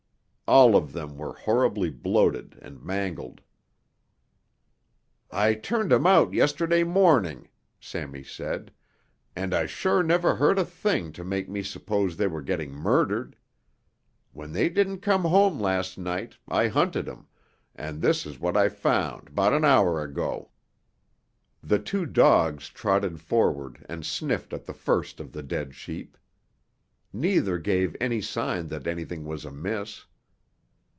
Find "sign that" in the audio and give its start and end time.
28.19-28.85